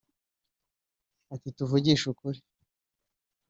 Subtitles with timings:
[1.33, 2.39] Ati “Tuvugishe ukuri